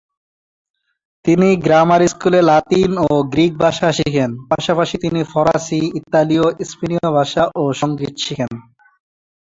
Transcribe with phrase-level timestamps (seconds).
[1.25, 7.63] তিনি গ্রামার স্কুলে লাতিন ও গ্রিক ভাষা শিখেন, পাশাপাশি তিনি ফরাসি, ইতালীয়, স্পেনীয় ভাষা, ও
[7.73, 8.51] সঙ্গীত শিখেন।